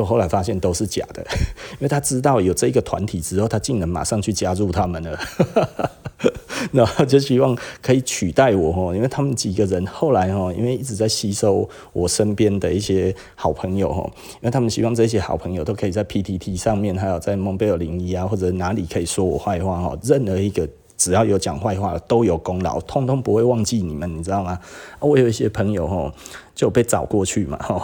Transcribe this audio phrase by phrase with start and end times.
[0.00, 1.22] 就后来发现都是假的，
[1.76, 5.18] 因为他知道有这个团体之后，他竟然马上去加入他们了，
[6.72, 20.66] 然后就希望可以取代我哦，因为他们几个人后来哦，因为一直在吸收我身边的一些好朋友哦，因为他们希望这些好朋友都可以在 PTT 上面，还有在蒙贝尔零一啊，或者哪里可以说我坏话哦，任何一个。
[20.96, 24.60] 只要有讲坏话都有功劳，通通不会忘记你们，你知道吗？
[24.98, 26.12] 我有一些朋友吼，
[26.54, 27.82] 就被找过去嘛吼，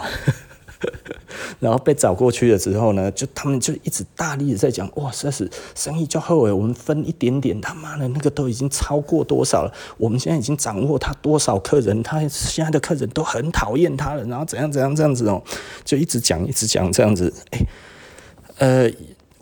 [1.59, 9.73] 然后被找过去了之后呢，就他们就一直大力的在讲，哇，实在是生意就后悔，我们分一点点，他妈的那个都已经超过多少了？
[9.97, 15.41] 我们现在已经掌握他多少客人，他现在的客人都很讨厌他了，然后怎样怎样这样子哦，
[15.83, 17.67] 就一直讲一直讲这样子，诶，
[18.57, 18.91] 呃。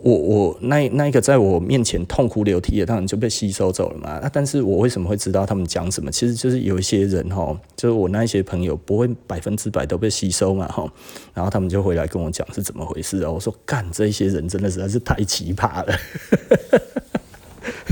[0.06, 4.20] 我我那那一个在我面前痛哭流涕的，当然就被吸收走了嘛。
[4.22, 6.12] 那但是我为什么会知道他们讲什么？
[6.12, 10.88] 其实就是有一些人哈，就是我那一些朋友不会百分之百都被吸收嘛哈。
[11.34, 13.30] 然后他们就回来跟我讲是怎么回事啊？
[13.32, 15.98] 我说干，这些人真的实在是太奇葩了。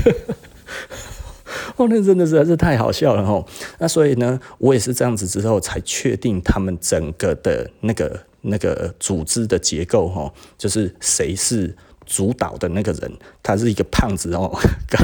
[1.75, 3.45] 哦，那真的实在是太好笑了哈。
[3.77, 11.75] 那所以呢，我也是这样子之后才确定他们整个的那个那个组织的结构哈，就是谁是。
[12.05, 13.11] 主导的那个人，
[13.41, 14.51] 他是一个胖子哦，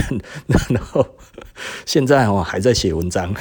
[0.70, 1.06] 然后
[1.86, 3.34] 现在哦还在写文章，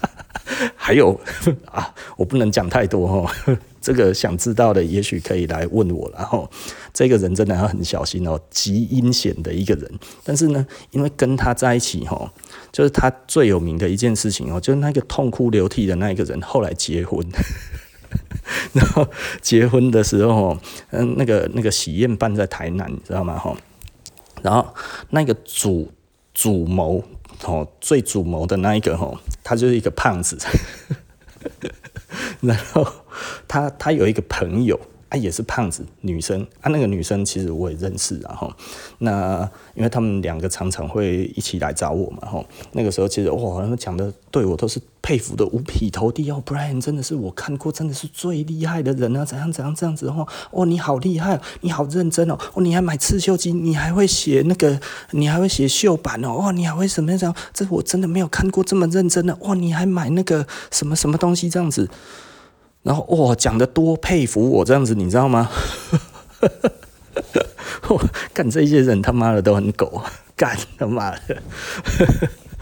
[0.74, 1.18] 还有
[1.70, 3.30] 啊，我不能讲太多哦，
[3.80, 6.50] 这个想知道的也许可以来问我，然后
[6.92, 9.90] 这个人真的要很小心哦，极阴险的一个人，
[10.24, 12.30] 但是呢，因为跟他在一起哦，
[12.72, 17.26] 就是他最有名的一件事情哦，就是那个痛哭流涕的那一个人后来结婚。
[18.72, 19.06] 然后
[19.40, 20.58] 结婚的时候，
[20.90, 23.38] 嗯，那个那个喜宴办在台南，你知道吗？
[23.38, 23.56] 哈，
[24.42, 24.66] 然后
[25.10, 25.90] 那个主
[26.32, 27.02] 主谋
[27.44, 30.38] 哦，最主谋的那一个哈，他就是一个胖子。
[32.40, 32.86] 然后
[33.46, 34.78] 他他有一个朋友。
[35.10, 38.52] 她也是胖子，女生啊，那个女生其实我也认识，然后
[38.98, 57.34] 那因为他们两个常常会一起来找我嘛，吼，那个时候其实哇，他们讲的对我都是佩服的五体投地哦，Brian 真的是我看过真的是最厉害的人啊，怎样怎样这样子哦，哦你好厉害，你好认真哦，哦你还买刺绣机，你还会写那个，你还会写绣板哦，哇你还会什么样？
[57.52, 61.90] 这我真的没有看过这么认真的，哇你还买那个什么什么东西这样子。
[62.82, 65.50] 然后哇，讲得多佩服我这样子，你知道吗？
[68.32, 70.02] 干这些人他妈的都很狗，
[70.34, 71.42] 干他妈的。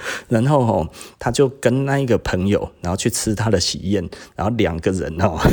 [0.29, 5.39] 然后哦，他就跟那一个朋友，然后去吃他的喜宴，然后两个人哦。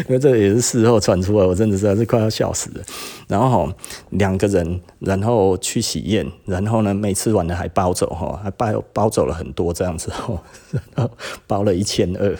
[0.00, 2.84] 因为这也是事后传出来，我真的是快要笑死了。
[3.28, 3.74] 然后哈，
[4.10, 10.42] 两个人，然后去喜宴，然后呢，没吃完的还包走哈，还包包走了很多这样子哈，
[10.94, 11.10] 然 后
[11.46, 12.36] 包了一千二。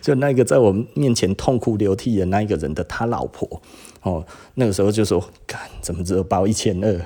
[0.00, 3.60] 就那个在我面前痛哭流涕的那一个人的他老婆
[4.02, 7.00] 哦，那个时候就说：“干，怎么只有包一千二？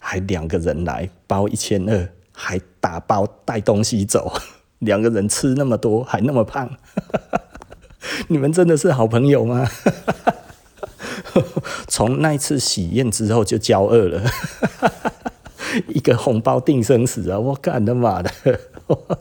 [0.00, 4.32] 还两个人来包一千二，还打包带东西走，
[4.80, 6.68] 两个人吃那么多，还那么胖。
[8.28, 9.68] ”你们真的是好朋友吗？
[11.86, 14.22] 从那一次喜宴之后就交恶了，
[15.88, 17.38] 一个红包定生死啊！
[17.38, 18.30] 我干他妈的，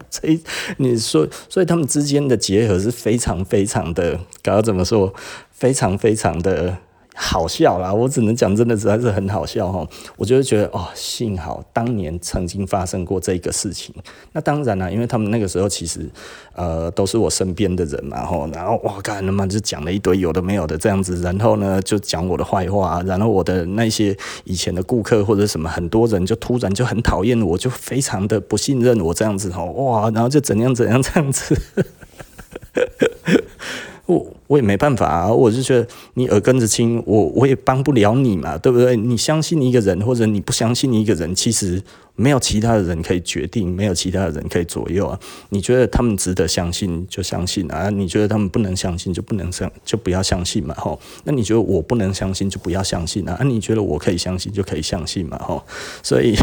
[0.09, 0.41] 所以
[0.77, 5.13] 你说，所以他们之间的结合是非常非常的，该怎么说？
[5.51, 6.77] 非常非常的。
[7.21, 9.85] 好笑啦，我只能讲，真的实在是很好笑哈。
[10.15, 13.93] 我就觉得哦，幸好当年曾经发生过这个事情。
[14.31, 16.09] 那当然啦，因为他们那个时候其实
[16.55, 24.15] 呃都是我身边的人嘛，吼，然后哇，干他妈就讲了一堆有的没有的这样子，然后呢就讲我的坏话，然后我的那些
[24.45, 31.61] 以前的顾客或者什么很多人就突然就很讨厌我，就非常的不信任我这样子吼，哇，然后就怎样怎样这样子。
[34.09, 38.97] 我我也没办法啊，我就觉得你耳根子清，我我也帮不了你嘛，对不对？
[38.97, 41.79] 你相信一个人，或者你不相信一个人，其实
[42.15, 45.19] 没有其他的人可以决定，没有其他的人可以左右啊。
[45.49, 50.99] 你觉得他们值得相信就相信啊，你觉得他们不能相信就不能相就不要相信嘛，吼。
[51.23, 55.63] 那你觉得我不能相信就不要相信啊，啊，你觉得我可以相信就可以相信嘛，吼。
[56.01, 56.35] 所以。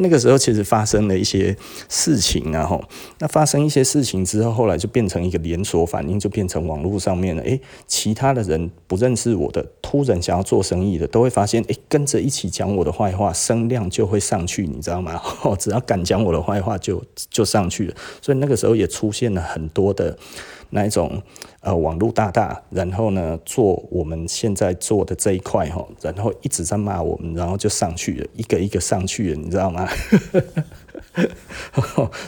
[0.00, 1.56] 那个时候其实发生了一些
[1.88, 2.82] 事情啊，吼，
[3.18, 7.42] 那发生一些事情之后，后来就变成一个连锁反应，就变成网络上面了。
[7.42, 15.20] 诶，其他的人不认识我的，突然想要做生意的，都会发现，诶，跟着一起讲我的坏话，声量就会上去，你知道吗？
[15.58, 17.94] 只要敢讲我的坏话，就就上去了。
[18.22, 20.16] 所以那个时候也出现了很多的。
[20.70, 21.22] 那一种
[21.60, 29.88] 呃网络大大，然后呢做我们现在做的这一块哈，然后一直在骂我们，然后就上去了，一个一个上去了，你知道吗？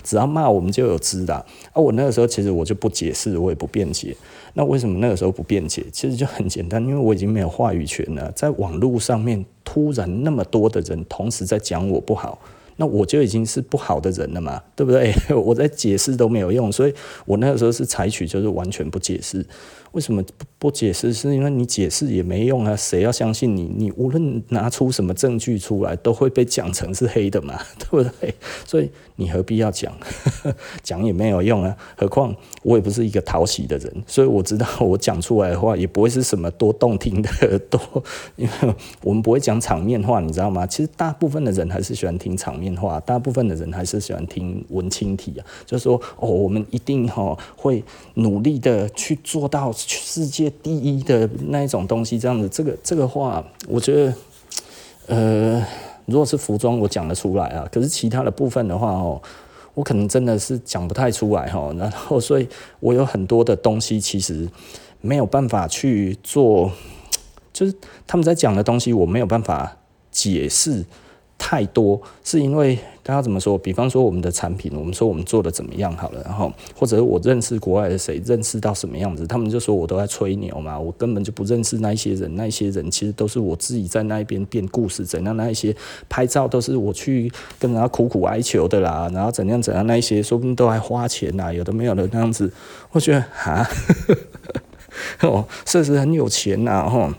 [0.03, 1.47] 只要骂我们就有知的啊！
[1.75, 4.17] 我那个时候其实我就不解释，我也不辩解。
[4.55, 5.85] 那为什么那个时候不辩解？
[5.93, 8.33] 其实就很简单，因为我已经没有话语权了。
[8.33, 12.39] 在网络上面，突然那么多的人同时在讲我不好，
[12.81, 15.15] 那我就已经是不好的人了嘛，对不对？
[15.37, 16.95] 我在解释都没有用，所以
[17.27, 19.45] 我那个时候是采取就是完全不解释。
[19.93, 21.13] 为什么不不解释？
[21.13, 22.77] 是因为你解释也没用啊！
[22.77, 23.63] 谁要相信你？
[23.77, 28.35] 你无论拿出什么证据出来，都会被讲成是黑的嘛， 对不对？
[28.67, 29.93] 所以你何必要讲？
[30.85, 31.77] 讲也没有用啊！
[31.97, 37.81] 何况我也不是一个讨喜的人，所以我知道我讲出来的话也不会是什么多动听的多，
[38.37, 40.67] 因为我们不会讲场面话，你知道吗？
[40.67, 47.83] 其实大部分的人还是喜欢听场面话，大部分的人还是喜欢听文青体啊，就是说哦，我们一定哈会
[48.15, 49.73] 努力的去做到。
[49.89, 54.15] 世界第一的那一种东西，这样子，这个这个话，我觉得，
[55.07, 55.67] 呃，
[56.07, 57.69] 如果是服装，我讲得出来啊。
[57.73, 59.21] 可是其他的部分的话，哦，
[59.75, 61.73] 我可能真的是讲不太出来哈。
[61.79, 62.49] 然后，所以
[62.81, 64.49] 我有很多的东西，其实
[65.01, 66.71] 没有办法去做，
[67.53, 67.75] 就是
[68.07, 69.77] 他们在讲的东西，我没有办法
[70.11, 70.85] 解释。
[71.43, 73.57] 太多是因为大家怎么说？
[73.57, 85.75] 比方说我们的产品，我们说我们做的怎么样好了，然后或者我认识国外的谁，认识到什么样子，他们就说我都在吹牛嘛，我根本就不认识那一些人，那一些人其实都是我自己在那边编故事，怎样那一些
[86.11, 92.53] 拍照都是我去跟人家苦苦哀求的啦，然后怎样怎样那一些，说不定都还花钱呐，有的没有的那样子，
[92.93, 93.67] 我觉得啊，
[95.23, 97.11] 哦，确实很有钱呐，吼。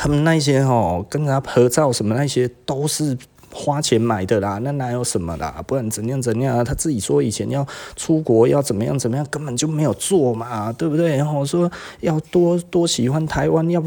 [0.00, 3.18] 他们那些哦，跟他合照什么那些都是
[3.52, 5.60] 花钱买的啦，那哪有什么啦？
[5.66, 6.62] 不然怎样怎样啊？
[6.62, 7.66] 他自己说以前要
[7.96, 11.16] 出国要怎么样怎么样，根本就没有做嘛，对不对？
[11.16, 11.68] 然后说
[11.98, 13.82] 要多多喜欢台湾，要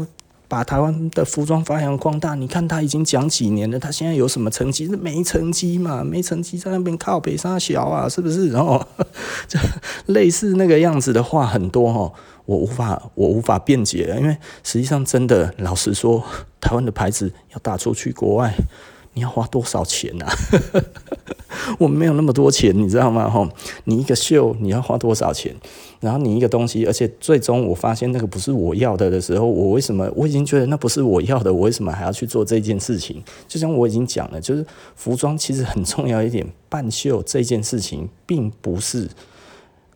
[0.52, 2.34] 把台湾的服装发扬光大。
[2.34, 4.86] 你看他已经讲几年了，他现在有什么成绩？
[4.86, 8.50] 没成绩嘛，没成绩在那边靠北上小啊，是不是？
[8.50, 8.86] 然后
[9.48, 9.58] 就
[10.12, 12.12] 类似那个样子的话很多哦。
[12.44, 16.22] 我无法，我无法辩解了，因为实际上真的，老实说，
[16.60, 18.52] 台湾的牌子要打出去国外，
[19.14, 20.32] 你要花多少钱啊？
[21.78, 23.28] 我没有那么多钱，你知道吗？
[23.28, 23.48] 吼，
[23.84, 25.54] 你一个秀你要花多少钱？
[26.00, 31.52] 然后你一个东西，而且最终我发现那个不是我要的的时候，我为什么我已经觉得那不是我要的？
[31.52, 33.22] 我为什么还要去做这件事情？
[33.46, 34.64] 就像我已经讲了，就是
[34.96, 39.08] 服装其实很重要一点，办秀这件事情并不是。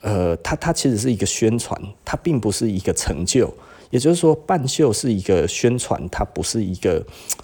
[0.02, 3.52] 呃，它它其实是一个宣传，它并不是一个成就。
[3.96, 7.02] 也就是说，半袖是一个宣传，它不是一个，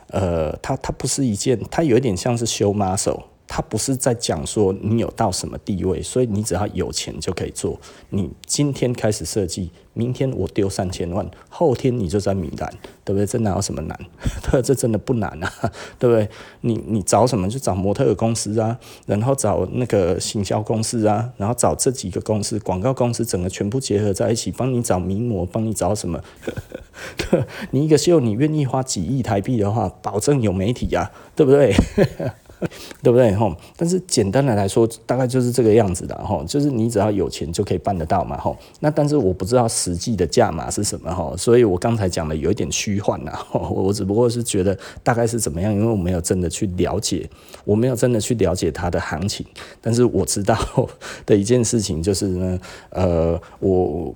[0.09, 3.23] 呃，它它不是一件，它有一点像是修马手。
[3.55, 7.79] 他不是在讲说你有到什么地位，所以你只要有钱就可以做。
[8.09, 12.73] 你今天开始设计，明天我丢三千万，后天你就在米兰，
[13.05, 13.27] 对不对？
[13.27, 14.01] 这哪有什么难？
[14.51, 15.53] 对，这真的不难啊，
[16.01, 16.27] 对不对？
[16.63, 26.19] 你你找什么就找模特儿公司啊，然后找那个行销公司啊，然后找这几个公司，广告公司，整个全部结合在一起，帮你找名模，帮你找什么？
[27.73, 31.77] 你一个秀，你愿意花几亿台币的话，保证有媒体啊，对不对？
[33.03, 33.35] 对不对？
[33.35, 38.57] 吼，但是简单的来说，大概就是这个样子的，吼，就是你只要有钱就可以办得到嘛，吼。
[38.81, 47.29] 那但是我不知道实际的价码是什么，吼，所以我刚才讲的有一点虚幻呐，我只不过是觉得大概是怎么样，因为我没有真的去了解，
[47.65, 49.45] 我没有真的去了解它的行情，
[49.81, 50.57] 但是我知道
[51.27, 52.61] 的一件事情就是呢，
[52.91, 54.15] 呃，我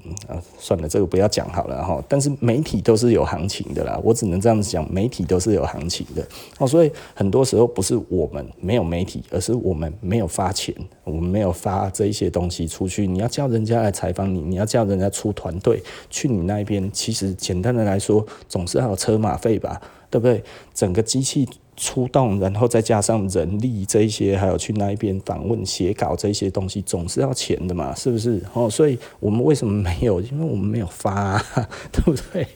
[0.59, 2.01] 算了，这个不要讲好了，哈。
[2.09, 6.25] 但是媒体都是有行情的啦，我只能这样子讲，媒体都是有行情的，
[6.59, 8.31] 哦，所以很多时候不是我。
[8.61, 10.75] 没有媒体，而是我们没有发钱，
[11.05, 13.07] 我们没有发这一些东西出去。
[13.07, 16.91] 你要叫人家来采访你，你要叫人家出团队去你那边。
[16.93, 20.43] 其实简单的来说，总是要有车马费吧，对不对？
[20.75, 28.43] 整个机器出动，然后再加上人力这一些，还有去那一边访问、写稿这些东西，总是要钱的嘛，是不是？
[28.55, 30.21] 哦，所以我们为什么没有？
[30.21, 31.39] 因为我们没有发，
[31.93, 32.47] 对不对？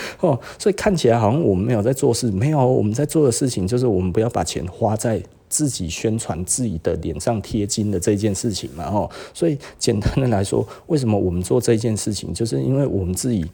[0.20, 8.84] 哦，所以看起来好像我们没有在做事，没有，我们在做的事情就是我们不要把钱花在自己宣传自己的脸上贴金的这件事情嘛。
[8.84, 13.44] 哦，所以简单的来说，为什么我们做这件事情，就是因为我们自己，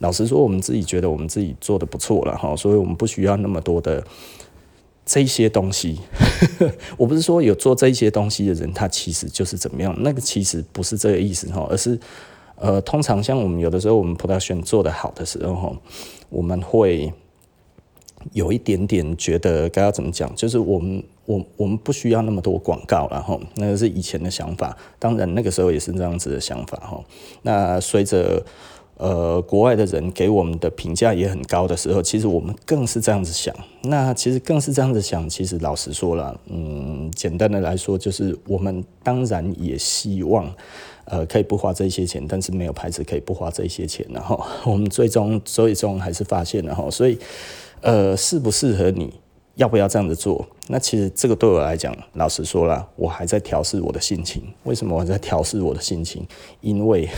[0.00, 4.04] 老实说，我们自己觉得我们自己做的不错了哈，所以我们不需要那么多的
[5.06, 6.00] 这些东西。
[6.98, 11.98] 我不是说有做这些东西的人，他其实就是怎么样，那个其实不是这个意思哈，而是。
[12.60, 15.76] 呃，通常像我们有的时候，我们 production 做得好的时候，
[16.28, 17.12] 我们会
[18.32, 27.00] 有一点点觉得该要怎么讲，就是我们我我们不需要那么多广告了哈，那个是以前的想法，当然那个时候也是这样子的想法哈。
[27.42, 28.44] 那随着
[28.98, 33.54] 呃，国外的人给我们的评价也很高的时候，其实我们更是这样子想。
[33.82, 35.28] 那其实更是这样子想。
[35.28, 40.52] 其实老实说了，嗯，简单的来说，就是我们当然也希望，
[41.04, 44.04] 呃，可以不花这些钱，但是没有牌子可以不花这些钱。
[44.10, 47.16] 然后 我们最终最终还是发现了哈，所以
[47.82, 49.14] 呃，适不适合你，
[49.54, 50.44] 要不要这样子做？
[50.66, 54.42] 那其实这个对我来讲，老实说了，我还在调试我的心情。
[54.64, 56.26] 为什么我在调试我的心情？
[56.60, 57.08] 因为。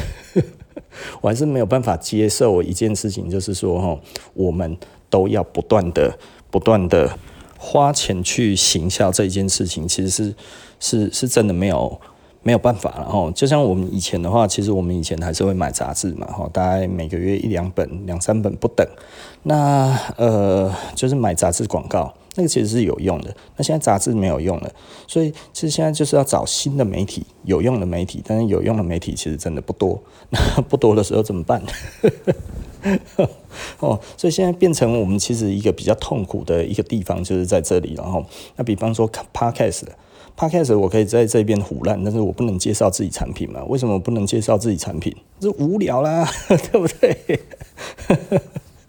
[1.21, 3.99] 我还是没有办法接受一件事情，就是说，哈，
[4.35, 4.77] 我们
[5.09, 6.19] 都要不断的、
[6.51, 7.19] 不断的
[7.59, 10.35] 花钱去行销这一件事情，其实是
[10.79, 12.01] 是是真的没有
[12.43, 13.31] 没有办法了，哈。
[13.35, 18.87] 就像我们以前的话，其实我们以前还是会买杂志嘛，哈，大概每个月一两本、两三本不等。
[19.43, 22.15] 那呃，就是买杂志广告。
[22.37, 24.73] 那个其实是有用的，那现在杂志没有用了，
[25.07, 31.63] 所以其实现在就是要找新的媒体，有用的媒体，但是有用的媒体其实真的不多， 那不多的时候怎么办？
[33.81, 38.25] 哦，所以现在变成我们其实一个比较痛苦的一个地方就是在这里，然后
[38.57, 43.63] 那比方说 Podcast，Podcast 我可以在这边胡乱，但是我不能介绍自己产品嘛？
[43.65, 45.15] 为什么我不能介绍自己产品？
[45.41, 47.41] 这无聊啦， 对不对？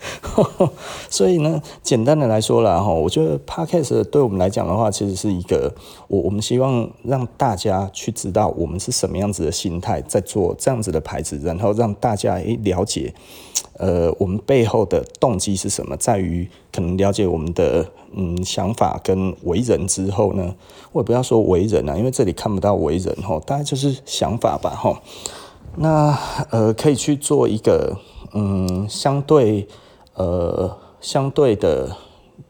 [1.09, 5.73] 所以呢，简单的来说啦，哈，我觉得 Podcast 对我们来讲的话，其实是一个
[6.07, 13.13] 我我们希望让大家去知道我们是什么样子的心态在做这样子的牌子，然后让大家诶了解，
[13.77, 20.55] 呃，我们背后的动机是什么，在于可能了解我们的嗯想法跟为人之后呢，
[20.93, 24.99] 我也不要说为人啊，因为这里看不到为人哈，大概就是想法吧，哈。
[25.77, 26.17] 那
[26.49, 27.97] 呃，可以去做一个
[28.33, 29.67] 嗯相对。
[30.15, 31.95] 呃，相对的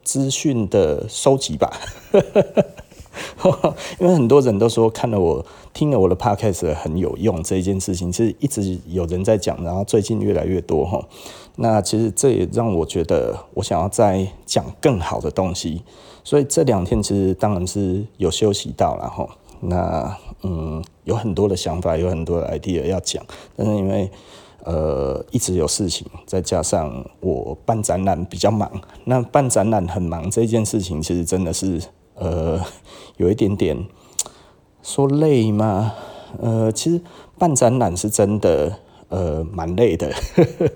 [0.03, 1.71] 资讯的收集吧，
[3.99, 10.99] 因为很多人都说看了我听了我的 podcast 很有用，这一件事情其实一直有人在讲，然后最近越来越多哈。
[11.57, 15.83] 那其实这也让我觉得我想要再讲更好的东西，
[16.23, 19.27] 所以这两天其实当然是有休息到了哈。
[19.59, 23.23] 那嗯，有很多的想法，有很多的 idea 要讲，
[23.55, 24.09] 但是因为。
[24.63, 28.71] 呃，一直有事情，再加上我办展览比较忙，
[29.05, 31.81] 那办展览很忙这件事情，其实真的是
[32.15, 32.59] 呃
[33.17, 33.85] 有一点点
[34.81, 35.93] 说累吗？
[36.39, 37.01] 呃，其实
[37.37, 38.77] 办展览是真的
[39.09, 40.11] 呃蛮累的，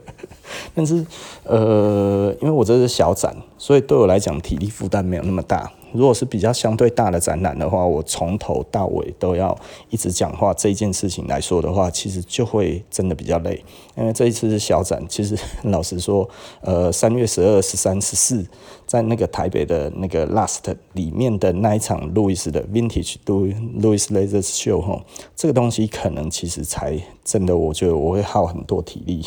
[0.76, 1.06] 但是
[1.44, 5.72] 呃，因为我这是小展，所以对我来讲体力负担没有那么大。
[5.96, 9.58] 如果是比较相对大的展览的话，我从头到尾都要
[9.90, 13.64] 一直讲话，这件事情来说的话，其实就会真的比较累。
[13.96, 16.30] 因为这一次是小展，其实老实说，
[16.62, 18.46] 呃，三月十二、十三、十四，
[18.86, 25.02] 在那个台北的那个 Last 里面的那一场路易斯的 Vintage Louis Leather Show 哈，
[25.36, 29.26] 这个东西可能其实才真的，我觉得我会耗很多体力，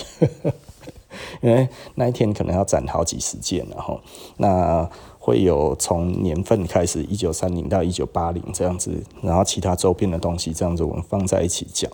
[1.41, 3.99] 因为那一天可能要展好几十件，然后
[4.37, 4.89] 那。
[5.29, 11.91] 会有从年份开始，一九三零到一九八零这样子，然后其他周边的东西这样子，我们放在一起讲，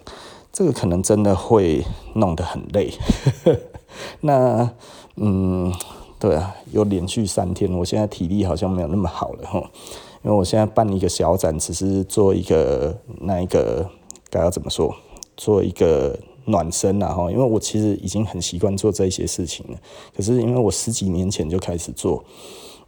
[0.53, 2.93] 这个可能真的会弄得很累。
[4.23, 4.71] 那
[5.17, 5.75] 嗯，
[6.21, 9.59] 对啊，有连续三天，我现在体力好像没有那么好了哈，
[10.23, 13.91] 因为我现在办一个小展，只是做一个那一个
[14.31, 14.95] 该要怎么说，
[15.37, 19.79] 做一个暖身啊哈，因为我其实已经很习惯做这些事情了，
[20.17, 22.23] 可是因为我十几年前就开始做。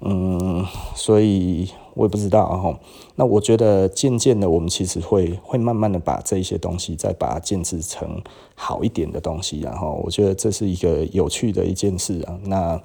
[0.00, 2.78] 嗯，所以我也不知道哈。
[3.14, 8.22] 那我觉得渐渐的，我们其实会会慢慢的把这一些东西再把它建制成
[8.54, 12.38] 好一点的东西，然后我觉得这是一个有趣的一件事啊。
[12.44, 12.80] 那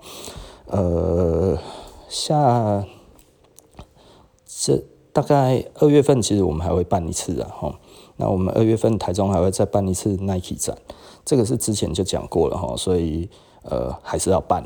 [0.68, 1.58] 呃，
[2.08, 2.86] 下
[4.48, 7.76] 这大概二月份，其实我们还会办一次啊哈。
[8.16, 10.78] 那我们二月份台中还会再办一次 Nike 展，
[11.26, 13.30] 这个是之前就讲过了哈，所以
[13.64, 14.66] 呃还是要办。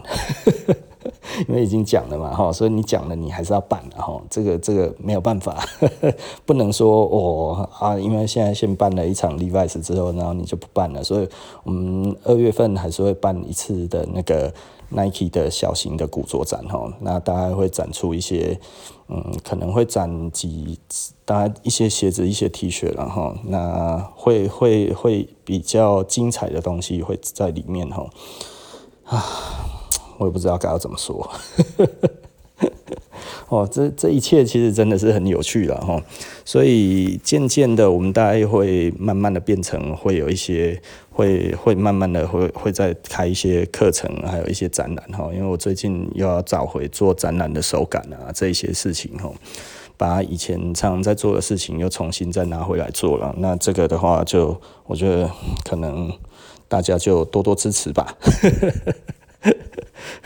[1.48, 5.64] 因为已经讲了嘛，哈，所以你讲了，你还是要办的，哈，这个这个没有办法，
[6.46, 11.28] 不能说哦啊，因为现在先办了一场 Levi's 之后，然后你就不办了，所以
[11.64, 14.54] 我们二月份还是会办一次的那个
[14.90, 18.60] Nike 的小型的古着展，哈，那大概会展出一些，
[19.08, 20.80] 嗯，可能会展几，
[21.26, 28.08] 大概一些鞋子、一些 T 恤，然后那会会会比较精彩的东西会在里面，哈，
[29.06, 29.26] 啊。
[30.18, 31.30] 我也不知道该要怎么说，
[33.50, 36.02] 哦，这这一切其实真的是很有趣了哈，
[36.46, 40.82] 所以渐渐的，我们大概会慢慢的变成会有一些，
[41.12, 49.30] 会会慢慢的会会再开一些课程，还有一些展览哈，因为我最近又要找回做展览的手感啊，这一些事情哈，
[49.98, 55.30] 把以前常常在做的事情又重新再拿回来做了，那这个的话就我觉得
[55.64, 56.12] 可能。
[56.68, 58.18] 大家就多多支持吧。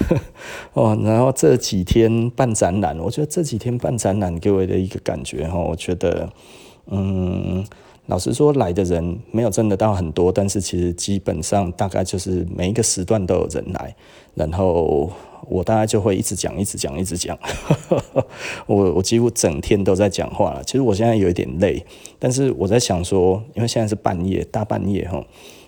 [0.74, 6.30] 哦，然后这几天办展览，我觉得这几天办展览给我的一个感觉哈，我觉得，
[6.88, 7.66] 嗯，
[8.08, 13.96] 老实说来的人没有真的到很多，但是其实基本上大概就是每一个时段都有人来，
[14.36, 15.12] 然后
[15.48, 17.38] 我大概就会一直讲，一直讲，一直讲，
[18.66, 20.64] 我我几乎整天都在讲话了。
[20.64, 21.84] 其实我现在有一点累，
[22.18, 25.24] 但是我在想说，因为现在是半夜，大半夜哈。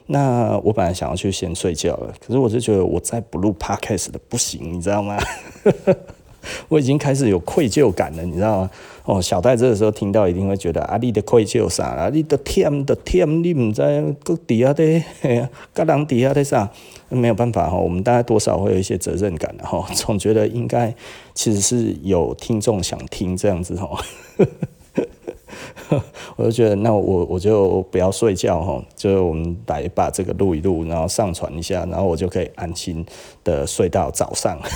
[0.07, 5.17] 那我本来想要去先睡觉了，可是我就觉得我再不录 podcast 的不行，你知道吗？
[6.69, 8.71] 我已经开始有愧疚感了，你知道吗？
[9.05, 12.09] 哦，小戴这个时候听到一定会觉得啊，你的愧疚啥啊？
[12.11, 13.81] 你的天的天，你唔知
[14.23, 15.03] 搁底下的，
[15.73, 16.67] 搁人底下的啥？
[17.09, 20.93] 没有办法哈，我们大概多少会有一些责任感的哈，总觉得应该
[21.35, 23.89] 其实是有听众想听这样子哈。
[26.37, 33.05] 我就觉得，那我我就不要睡觉哈，就我们来把这个录一录，然后上传一下，然后我就可以安心
[33.43, 34.59] 的睡到早上。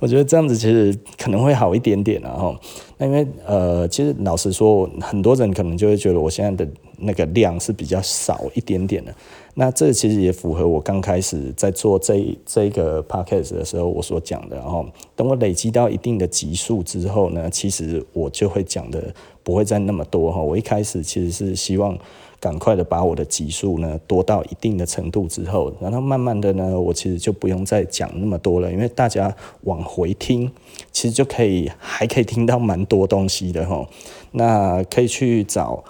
[0.00, 2.58] 我觉得这样子其实可能会好一点点啊哈。
[2.98, 9.14] 那因为呃，其实老实说，很多人可能就会觉得我现在的那个量是比较少一点点的。
[9.56, 14.84] 那这其实也符合我刚开始在做这这个 podcast 的时候我所讲的，然后
[15.14, 20.40] 等我累积到一定的级数之后呢，其实我就会讲的不会再那么多哈。
[20.40, 21.96] 我一开始其实是希望
[22.40, 29.32] 赶快的把我的级数呢多到一定的程度之后，然后慢慢的呢，我其实就不用再讲那么多了，因为大家
[29.62, 30.50] 往回听，
[30.90, 33.86] 其实就可以还可以听到蛮多东西的哈。
[34.32, 35.84] 那可以去找，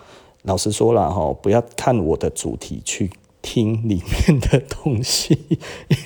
[0.44, 3.10] 老实说了哈，不要看我的主题去。
[3.46, 5.38] 听里面的东西，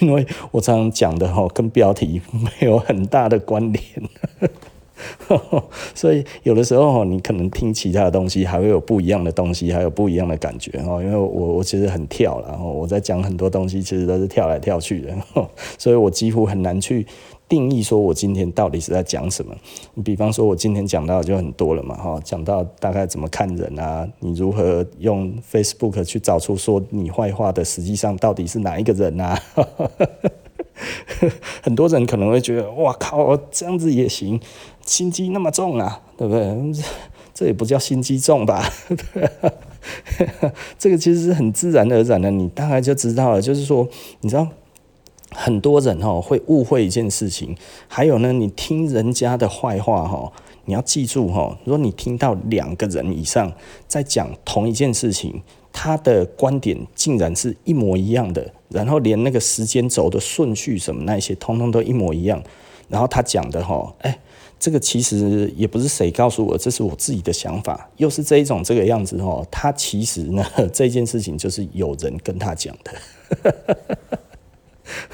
[0.00, 3.84] 因为我常常讲的哈，跟标题没有很大的关联，
[5.94, 11.00] 所以有的时候你可能听其他的东西，还会有不一样的东西，还有不一样的感觉哈。
[11.00, 15.16] 因为我我其实很跳，然后我在讲很多东西，其实都是跳来跳去的，
[15.78, 17.06] 所以我几乎很难去。
[17.48, 19.56] 定义说，我今天到底是在讲什么？
[19.94, 29.40] 你比方说，我今天讲到就很多了嘛，哈，讲到大概怎么看人啊，你如何用 Facebook 去找出说你坏话的，实际上到底是哪一个人啊？
[31.62, 34.38] 很多人可能会觉得，哇靠，这样子也行，
[34.84, 36.82] 心机那么重啊，对不对？
[37.32, 38.62] 这也不叫心机重吧？
[40.78, 43.88] 这个其实是很自然而然的，你大概就知道了，就是说，
[44.20, 44.46] 你知道。
[45.30, 50.32] 很多人哈会误会一件事情，还有呢，你听人家的坏话哈，
[50.64, 53.52] 你要记住哈，如果你听到两个人以上
[53.86, 62.42] 在讲同一件事情，他的观点竟然是一模一样的，然后连那个时间轴的顺序什么那些，通通都一模一样，
[62.88, 64.18] 然后他讲的哈，哎，
[64.58, 74.18] 这个其实也不是谁告诉我，这是我自己的想法，又是这一种这个样子哈，他其实呢， 这件事情就是有人跟他讲的。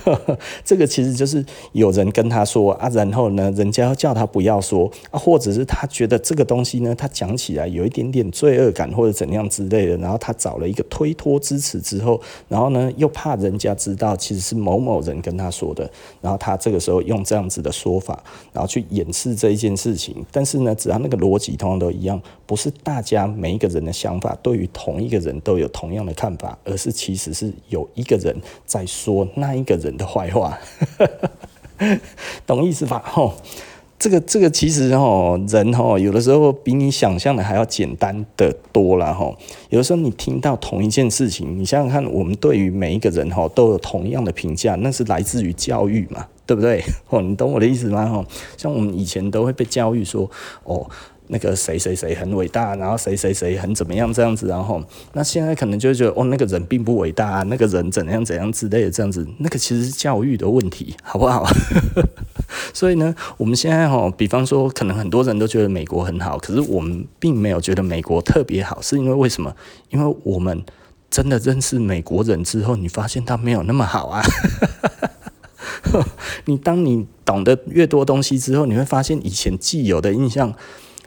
[0.64, 20.24] 这个其实就是有人跟他说啊，然后呢，人家要叫他不要说啊，或者是他觉得这个东西呢，他讲起来有一点点罪恶感或者怎样之类的，然后他找了一个推脱之词之后，然后呢，又怕人家知道其实是某某人跟他说的，然后他这个时候用这样子的说法，然后去掩饰这一件事情。
[20.30, 30.58] 但是呢，只要那个逻辑通常都一样，不是大家每一个人的想法对于同一个人都有同样的看法，而是其实是有一个人在说那一一个人的坏话，
[32.44, 33.02] 懂意思吧？
[33.06, 33.32] 吼，
[33.98, 39.34] 这个这个其实吼人吼有的时候比你想象的还要简单的多了吼。
[39.70, 46.84] 有的时候你听到同一件事情，你想想看，我们对于每一个人吼都有同样的评价，那是来自于教育嘛，对不对？
[47.08, 48.06] 哦，你懂我的意思吗？
[48.06, 48.26] 吼，
[48.58, 50.30] 像我们以前都会被教育说，
[50.64, 50.86] 哦。
[51.28, 54.82] 那个谁谁谁很伟大，然后谁谁谁很怎么样这样子，然后
[55.14, 61.46] 那现在可能就觉得哦，那个人并不伟大，那个人怎样怎样之类的这样子，那个其实是教育的问题，好不好？
[62.74, 69.54] 所以呢，我们现在哈，比方说，可能很多人都觉得美国很好，可是我们并没有觉得美国特别好，是因为为什么？
[69.90, 70.62] 因为我们
[71.10, 74.22] 真的认识美国人之后，你发现他没有那么好啊。
[76.46, 80.54] 你当你懂得越多东西之后，你会发现以前既有的印象。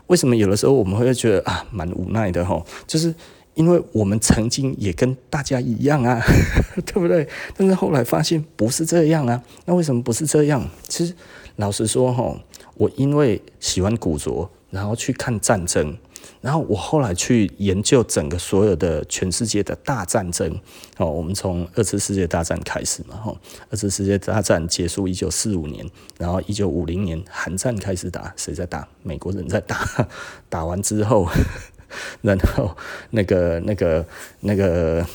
[0.07, 3.13] 为什么有的时候我们会觉得啊，蛮无奈的哦，就是
[3.55, 6.21] 因为我们曾经也跟大家一样啊，
[6.85, 7.27] 对不对？
[7.55, 9.41] 但是后来发现不是这样啊。
[9.65, 10.65] 那为什么不是这样？
[10.87, 11.13] 其实
[11.57, 12.39] 老实说吼，
[12.75, 15.97] 我因为喜欢古着，然后去看战争。
[16.41, 20.49] 然后我后来去研究整个所有的全世界的大战争
[20.97, 23.37] 哦，我们从二次世界大战开始嘛，吼，
[23.69, 28.87] 二次世界大战结束一九四五年，然后一九五零年韩战开始打，谁在打？
[29.03, 30.07] 美国人在打。
[30.49, 31.27] 打完之后，
[32.21, 32.75] 然后
[33.11, 34.05] 那个那个
[34.41, 35.05] 那个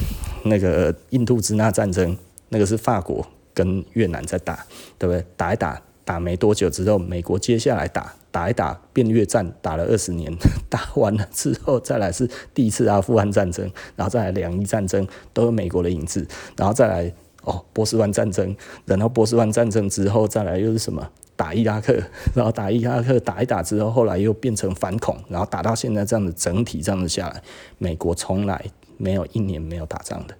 [0.44, 2.16] 那个印度支那战争，
[2.48, 4.64] 那个是法国跟越南在打，
[4.98, 5.24] 对不对？
[5.36, 10.32] 打一打，打没多久之后，美国接下来打，打一打变越战，打了二十年，
[10.68, 17.12] 打完了之后再来是第一次阿富汗战争，然后再来两伊战争，都有美国的影子，然后再来
[17.44, 21.10] 哦波斯湾战争，然后波斯湾战争之后再来又是什么？
[21.34, 21.98] 打伊拉克，
[22.34, 27.42] 然后打伊拉克打一打之后，后来又变成反恐，然后打到现在这样的整体这样子下来，
[27.78, 28.64] 美国从来
[28.96, 30.34] 没有一年没有打仗的。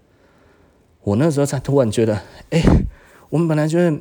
[1.02, 2.20] 我那时候才突然觉得，
[2.50, 2.62] 哎、
[3.30, 3.96] 我们本来觉得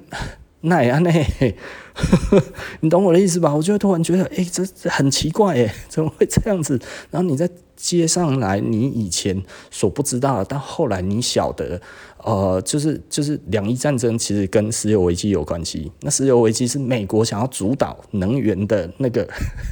[0.61, 1.11] 那也那，
[2.81, 3.53] 你懂我的意思吧？
[3.53, 6.79] 我就会突然觉得，哎、这很奇怪，哎，怎么会这样子？
[7.09, 11.81] 然后你再接上来，你以前所不知道的，但后来你晓得。
[12.23, 15.91] 呃，就是就是两伊战争其实跟石油危机有关系。
[16.01, 19.27] 那石油危机是美国想要主导能源的那个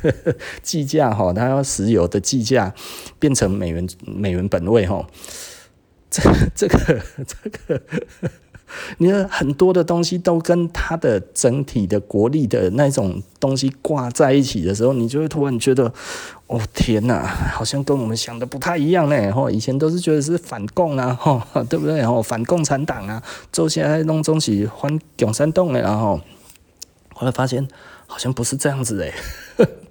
[0.63, 2.73] 计价哈，它要石油的计价
[3.19, 5.07] 变成美元美元本位哈。
[6.09, 6.23] 这
[6.55, 7.79] 这个这个。
[8.97, 15.91] 你的很多的东西都跟它的整体的国力的那种东西挂在一起的时候，你就会突然觉得，
[16.47, 19.31] 哦天哪，好像跟我们想的不太一样呢。
[19.31, 22.03] 吼，以前都是觉得是反共啊，吼，对不对？
[22.03, 26.19] 吼，反共产党啊，做起来弄东西反共产党的，然后
[27.13, 27.67] 后来发现
[28.07, 29.13] 好像不是这样子诶。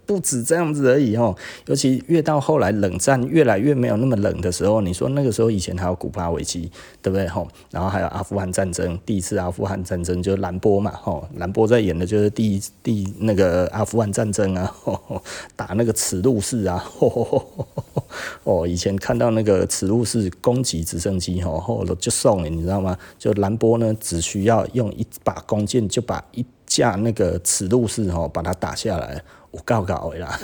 [0.08, 7.46] 不止这样子而已哦，尤其越到后来冷战越来越没有那么冷的时候，你说那个时候以前还有古巴危机，对不对吼？
[7.70, 15.22] 然后还有阿富汗战争，第一次阿富汗战争就是兰波嘛吼，兰波在演的就是第一第那个阿富汗战争啊，吼
[15.54, 16.82] 打那个齿路式啊，
[18.44, 22.96] 哦，以前看到那个齿路式攻击直升机吼，后就送了，你知道吗？
[23.18, 29.22] 就兰波呢，只需要用一把弓箭就把一架那个齿路式吼把它打下来。
[29.50, 30.38] 我告告啦，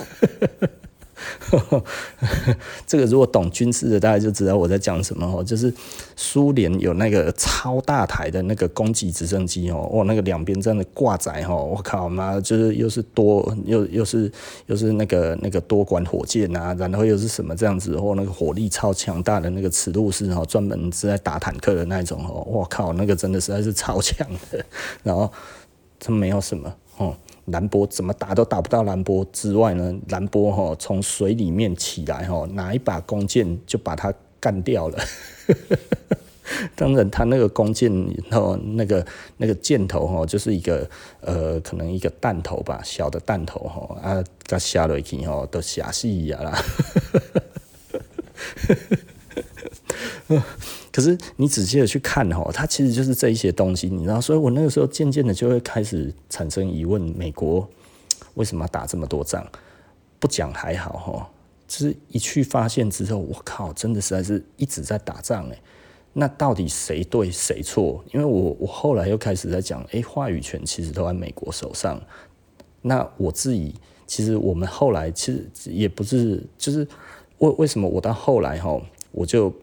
[2.85, 5.43] 这个如果懂军事的，大家就知道我在讲什么哦。
[5.43, 5.73] 就是
[6.15, 14.29] 苏联有那个超大台的那个攻击直升机哦，哇，那个两边这样的挂载哦，我靠妈，就是又是多又又是
[14.65, 24.65] 又是那个那个多管火箭啊，然后又是什么这样子，或那个火力超强大的那个尺度是哦，专门是在打坦克的那种哦，我靠，那个真的实在是超强的。
[25.03, 25.31] 然后
[25.99, 27.15] 它没有什么哦。
[27.45, 29.95] 兰波怎么打都打不到兰波之外呢？
[30.09, 34.99] 兰波哈从水里面起来哈，拿一把弓箭就把它干掉了。
[36.75, 37.91] 当然，他那个弓箭
[38.31, 39.03] 哦那个
[39.37, 40.87] 那个箭头哈，就是一个
[41.21, 46.63] 呃，可能一个弹头吧，小的弹头哈啊，它下落去哈都下死呀啦。
[50.95, 57.67] 可是你仔细的去看哈，它其实就是这一些东西，你知道，所以我那个时候渐渐的就会开始产生疑问：美国
[58.35, 59.45] 为什么打这么多仗？
[60.19, 61.29] 不讲还好哈，
[61.67, 65.61] 就是一去发现之后，我靠，真的实在是一直在打仗哎。
[66.13, 68.01] 那到底谁对谁错？
[68.13, 72.01] 因为我我后来又开始在讲，哎，话语权其实都在美国手上。
[72.81, 73.75] 那我自己
[74.07, 76.87] 其实我们后来其实也不是，就是
[77.39, 78.81] 为为什么我到后来哈，
[79.11, 79.53] 我就。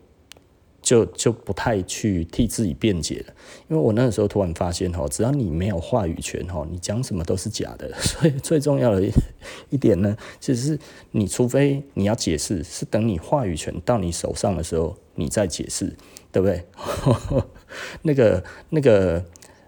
[0.83, 3.35] 就就不太去替自己辩解了，
[3.69, 7.89] 因为我那个时候突然发现哈，只要你没有话语权哈，你讲什么都是假的。
[8.03, 9.03] 所以最重要的
[9.71, 10.79] 一点呢，其实是
[11.13, 15.97] 你除非你要解释，是等你话语权到你手上的时候，你再解释，
[16.33, 16.67] 对不对？
[18.03, 19.25] 那个那个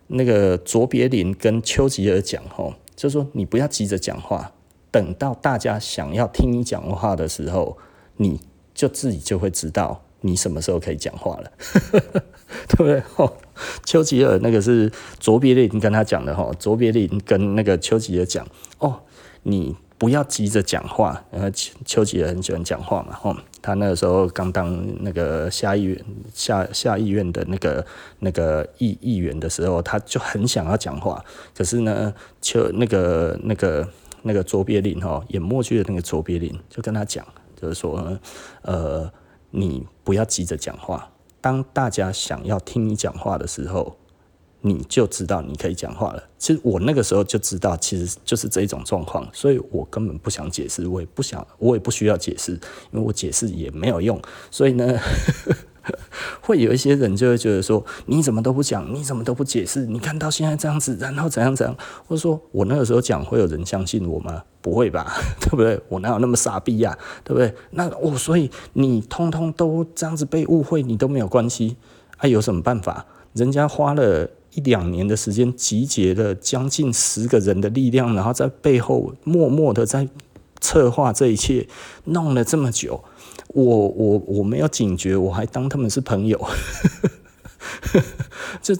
[0.08, 4.52] 那个卓别林跟丘吉尔讲哈，就说你不要急着讲话，
[4.90, 7.78] 等到大家想要听你讲话的时候，
[8.16, 8.40] 你
[8.74, 10.04] 就自己就会知道。
[10.26, 11.52] 你什么时候可以讲话了，
[12.68, 13.02] 对不对？
[13.16, 13.30] 哦，
[13.84, 18.46] 丘吉尔那个是卓别林跟他讲的哈，卓别林跟那个丘吉尔讲
[18.78, 19.02] 哦，
[19.42, 21.50] 你不要急着讲话，然后
[21.84, 27.84] 丘吉尔很喜欢讲话嘛，哦，他那个时候刚当那个下议院下下议院的那个
[28.20, 31.22] 那个议议员的时候，他就很想要讲话，
[31.54, 33.86] 可是呢，丘那个那个
[34.22, 37.26] 那个卓别林哈，演默剧的那个卓别林就跟他讲，
[37.60, 38.18] 就是说
[38.62, 39.12] 呃。
[39.56, 43.96] 你不要急着讲话，当大家想要听你讲话的时候，
[44.62, 46.24] 你就知道你可以讲话了。
[46.38, 52.52] 其实我那个时候就知道，其实就是这一种状况，所以我根本不想解释，我也不想，我也不需要解释，
[52.90, 54.20] 因为我解释也没有用。
[54.50, 54.98] 所以呢。
[56.40, 59.86] 会有一些人就会觉得说，你怎么都不讲，你怎么都不解释？
[59.86, 61.76] 你看到现在这样子，然后怎样怎样？
[62.06, 64.42] 或者说我那个时候讲，会有人相信我吗？
[64.60, 65.80] 不会吧， 对不对？
[65.88, 67.54] 我哪有那么傻逼呀、啊，对不对？
[67.70, 71.76] 那我、所以你通通都这样子被误会，你都没有关系
[72.18, 72.28] 啊？
[72.28, 73.06] 有什么办法？
[73.34, 80.08] 人家花了一两年的时间，集结了将近十个人的力量，然后在背后默默的在。
[80.60, 81.68] 策划这一切，
[82.04, 83.04] 弄了这么久，
[83.54, 86.38] 我我我没有警觉，我还当他们是朋友，
[88.60, 88.74] 就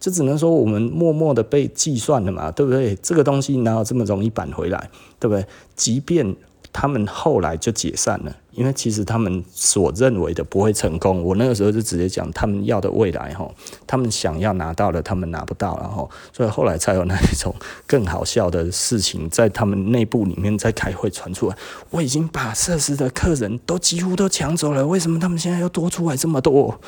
[0.00, 2.96] 就只能说我们默默的被计算了嘛，对不对？
[2.96, 5.46] 这个东西哪有这么容易扳回来，对不对？
[5.76, 6.34] 即便。
[6.76, 11.22] 他们后来就解散了，因为其实他们所认为的不会成功。
[11.22, 13.48] 我那个时候就直接讲，他们要的未来哈，
[13.86, 17.54] 他们想要拿到的，他们拿不到，然后所以后来才有那一种
[17.86, 21.56] 更好笑的事情在他们内部里面在开会传出来。
[21.90, 26.80] 我已经把设施的客人都几乎都抢走了，为什么他们现在又多出来这么多？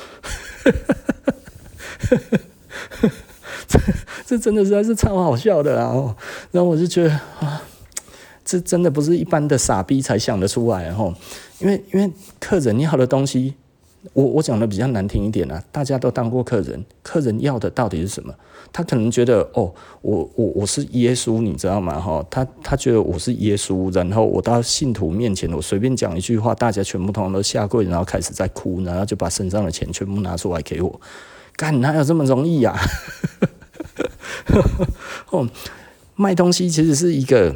[3.69, 3.79] 这
[4.27, 6.13] 这真的实在是超好笑的，然后
[6.51, 7.61] 然后我就觉得啊。
[8.47, 11.13] 这真的不是一般的傻逼才想得出来哈，
[11.59, 13.53] 因为因为客人要的东西，
[14.13, 18.33] 我我讲的比较难听一点啊，大家都当过客人，客人要的到底是什么？
[18.71, 21.99] 他可能觉得哦，我我我是耶稣，你知道吗？
[21.99, 31.01] 哈，他他觉得我是耶稣，然后我到信徒面前，我随便讲一句话，大家全部通通都下跪，然后开始在哭，然后就把身上的钱全部拿出来给我，
[31.57, 32.79] 干哪有这么容易呀？
[35.31, 35.45] 哦，
[36.15, 37.53] 卖东西其实是一个。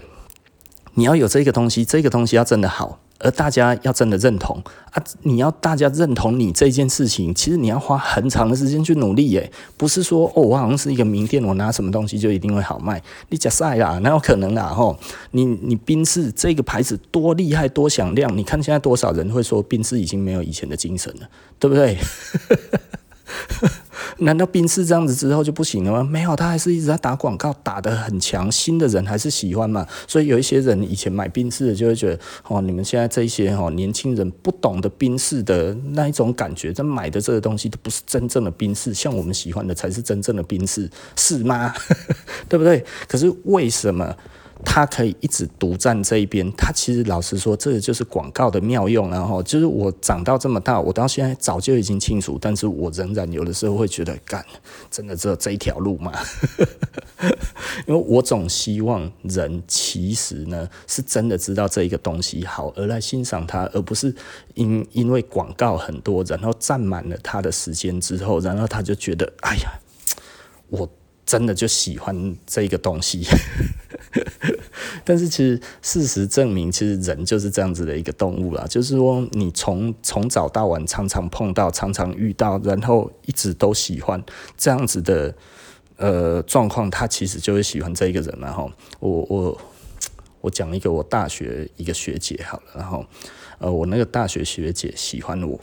[0.96, 5.02] 你要有这个东西，这个东西要真的好，而大家要真的认同啊！
[5.24, 13.02] 你要大家认同你这件事情，其实你要花很长的时间去努力耶，不是说哦，我好像是一个名店，我拿什么东西就一定会好卖。
[13.30, 14.68] 你假赛啦，哪有可能啦？
[14.68, 14.98] 吼，
[15.32, 21.98] 你你宾士这个牌子多厉害多响亮，你看现在多少人会说宾士已经没有以前的精神了，对不对？
[24.20, 26.04] 难道宾士这样子之后就不行了吗？
[26.04, 29.88] 没有，他还是一直在打广告，打得很强，新的人还是喜欢嘛。
[30.08, 41.74] 所以有一些人以前买宾士的就会觉得，哦，你们现在这些哦年轻人不懂得宾士的那一种感觉，这买的这个东西都不是真正的宾士，像我们喜欢的才是真正的宾士，是吗？
[42.48, 42.84] 对不对？
[43.08, 44.16] 可是为什么？
[44.64, 49.10] 他可以一直独占这一边，他其实老实说，这个就是广告的妙用。
[49.10, 54.46] 然后就是我长到这么大，我到现在早就已经清楚，但是我仍然有的时候会觉得，干，
[54.90, 56.12] 真的只有这一条路吗？
[57.88, 64.14] 因为我总希望人其实呢是真的知道这一个东西好而来欣赏它，而不是
[64.56, 69.80] 因因为广告很多，然后占满了他的时间之后，然后他就觉得，哎呀，
[70.70, 70.90] 我。
[71.24, 73.24] 真的就喜欢这个东西，
[75.06, 78.66] 但是其实事实证明，其实人就是这样子的一个动物啦。
[78.68, 84.22] 就是说，你从从早到晚常常碰到，常常遇到，然后一直都喜欢
[84.58, 85.34] 这样子的
[85.98, 88.38] 呃状况，他其实就会喜欢这一个人。
[88.40, 89.62] 然后我我
[90.42, 93.06] 我讲一个我大学一个学姐好了，然后
[93.60, 95.60] 呃我那个大学学姐喜欢我，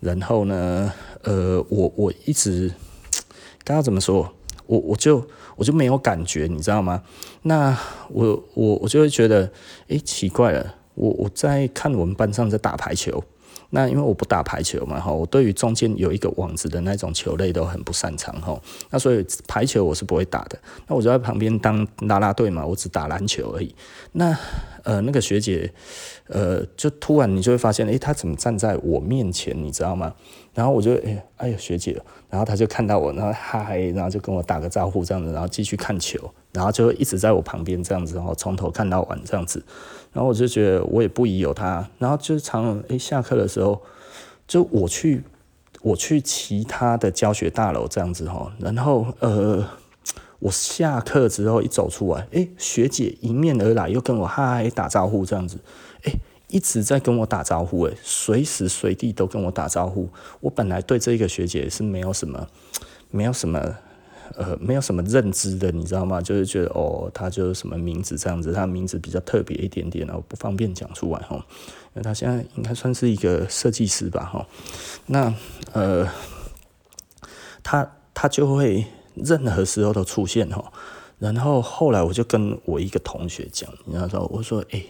[0.00, 2.72] 然后呢呃我我一直
[3.62, 4.32] 刚刚怎么说？
[4.68, 5.24] 我我就
[5.56, 7.02] 我就没有感觉，你知道吗？
[7.42, 7.76] 那
[8.10, 9.50] 我我我就会觉得，
[9.88, 10.74] 诶，奇怪了。
[10.94, 13.22] 我我在看我们班上在打排球，
[13.70, 18.60] 那因为我不打排球嘛，哈，我对于中间有一个网子的那种球类都很不擅长，哈。
[18.90, 20.58] 那所以排球我是不会打的。
[20.86, 23.74] 那我就在旁边当啦啦队嘛，我只打篮球而已。
[24.12, 24.36] 那
[24.84, 25.72] 呃，那个学姐，
[26.28, 30.14] 呃，就突然你就会发现，诶，她怎么站在我面前，你知道吗？
[30.54, 32.00] 然后我就哎哎呀学姐，
[32.30, 36.18] 然后她就看到我，然后嗨，然后就跟我打个招呼这样子，然后继续看球，
[36.52, 39.60] 然后就一直在我旁边这样子，然后从头看到晚这样子，
[40.16, 43.82] 然后我就觉得我也不疑有他，然后就常常哎下课的时候，
[44.48, 45.22] 就我去
[45.82, 49.62] 我去其他的教学大楼这样子哈，然后呃
[50.38, 55.58] 我下课之后一走出来，哎学姐迎面而来又跟我嗨打招呼这样子，
[56.04, 56.12] 哎。
[56.48, 60.08] 一直在跟我打招呼，诶，随时随地都跟我打招呼。
[60.38, 62.46] 我本来对这个学姐是没有什么，
[63.10, 63.78] 没有什么，
[64.34, 66.20] 呃，没有什么认知的，你知道吗？
[66.20, 71.36] 就是觉得哦，她就是什么名字这样子，她名字比较特别一点点，然后不方便讲出来哈。
[71.36, 74.46] 因为她现在应该算是一个设计师吧，哈。
[75.06, 75.34] 那
[75.72, 76.08] 呃，
[77.62, 78.84] 她她就会
[79.14, 80.72] 任何时候都出现哈。
[81.18, 84.86] 然后后来我就跟我一个同学讲，你知道说，我说，诶。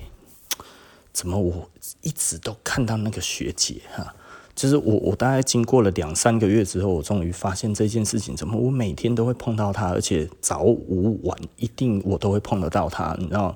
[1.13, 1.71] 怎么我
[2.03, 4.15] 一直都看到那个学姐哈？
[4.57, 13.55] 就是我我大概经过了两三个月之后，我终于发现这件事情，怎么我每天都会碰到她，而且早午晚一定我都会碰得到她，你知道？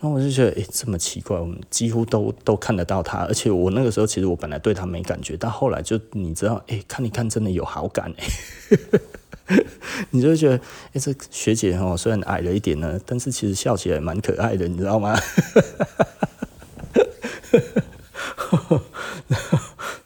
[0.00, 9.60] 然后我就觉得，诶，这么奇怪，我们几乎都都看得到她，而且我那个时候其实我本来对她没感觉，但后来就你知道，诶，看一看真的有好感诶，
[10.08, 10.56] 你就会觉得，
[10.94, 15.14] 诶，这学姐哦，虽然矮了一点呢，但是其实笑起来蛮可爱的，你知道吗？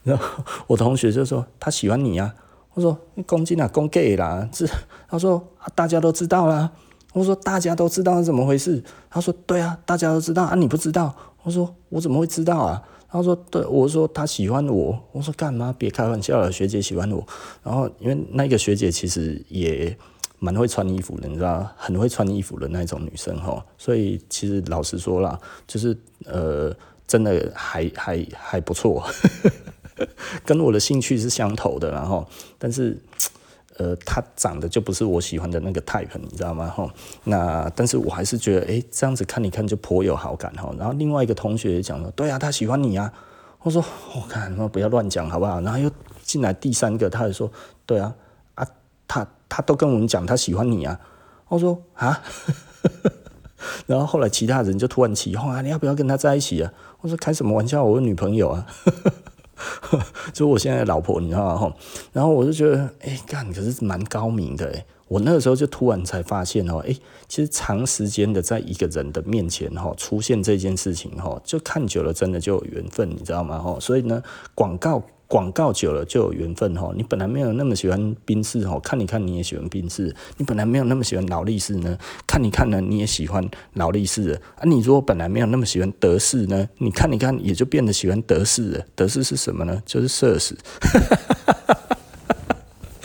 [0.09, 2.35] 然后，我同学就说他喜欢你、啊。
[2.75, 4.65] 我说你公斤啊，公 gay 啦，这
[5.09, 5.45] 他说
[5.75, 6.71] 大家都知道啦。
[7.13, 8.83] 我说大家都知道是怎么回事。
[9.11, 11.15] 他说对啊，大家都知道啊，你不知道。
[11.43, 12.83] 我说我怎么会知道啊？
[13.11, 14.97] 他说对，我说他喜欢我。
[15.13, 15.75] 我说干嘛？
[15.77, 17.27] 别开玩笑了，学姐喜欢我。
[17.65, 19.97] 然后因为那个学姐其实也
[20.39, 23.65] 蛮会穿衣服的，你知道，很会穿衣服的那种女生哈。
[23.77, 26.73] 所以其实老实说啦，就是呃，
[27.09, 29.03] 真的还还还不错，
[30.45, 31.91] 跟我的兴趣是相投的。
[31.91, 32.27] 然后，
[32.59, 32.99] 但是。
[33.79, 36.67] 呃，他长得就不是我喜欢的那个 type，你知道吗？
[36.67, 40.75] 哈，那但是我还是觉得，哎、这样子看一看就颇有好感哈。
[40.77, 43.13] 然后另外一个同学也讲了，对啊，他喜欢你啊。
[43.61, 43.81] 我说，
[44.17, 45.61] 我看，不要乱讲好不好？
[45.61, 45.89] 然后又
[46.25, 47.49] 进来第三个，他也说，
[47.87, 48.13] 对啊，
[48.57, 48.67] 啊，
[49.07, 50.99] 他他都跟我们讲他喜欢你啊。
[51.47, 52.21] 我说啊，
[53.87, 56.73] 然后后来其他人就突然起哄啊，你要不要跟他在一起啊？
[57.01, 58.67] 我说开什么玩笑，我有女朋友啊。
[60.33, 61.75] 就我现在的老婆，你知道吗？
[62.13, 64.85] 然后我就觉得，哎、干，可是蛮高明的，哎。
[65.09, 66.95] 我那个时候就突然才发现哦，哎，
[67.29, 73.59] 其实长时间的在一个人的面前哈出现这件事情哈，就看久了真的就有缘分，你知道吗？
[73.59, 74.23] 哈，所以呢，
[74.55, 75.03] 广告。
[75.29, 89.83] 广告久了就有缘分哈，你本来没有那么喜欢宾士哦，看你看你也喜欢宾士，你本来没有那么喜欢劳力士呢，看你看呢你也喜欢劳力士啊，你如果本来没有那么喜欢德士呢，你看你看也就变得喜欢德士了，德士是什么呢？
[89.85, 90.57] 就是奢侈，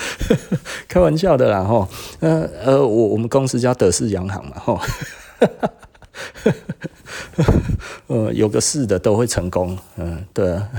[0.87, 1.89] 开玩笑的啦哈，
[2.21, 4.79] 呃呃，我我们公司叫德士洋行嘛哈，
[8.07, 10.69] 呃，有个士的都会成功，嗯，对啊。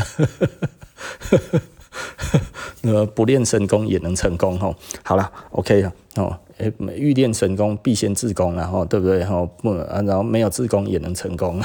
[2.83, 4.75] 呃，不练神功也能成功哈。
[5.03, 6.39] 好了，OK 了哦。
[6.59, 9.25] 哎，欲练神功，必先自宫，然后对不对？
[9.25, 11.61] 哈，不啊，然后没有自宫也能成功，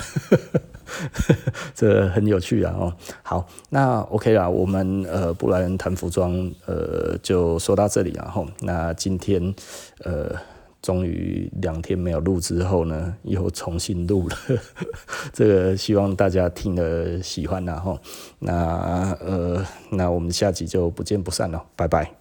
[1.76, 2.74] 这很有趣啊。
[2.80, 6.34] 哦，好，那 OK 了，我们呃，布莱恩谈服装，
[6.66, 8.44] 呃，就说到这里了哈。
[8.62, 9.54] 那今天
[10.04, 10.36] 呃。
[10.82, 14.38] 终于两天没有录之后呢，又重新录了。
[15.34, 18.00] 这个希望大家听了喜欢，然后
[18.40, 22.19] 那呃，那我们下集就不见不散了，拜拜。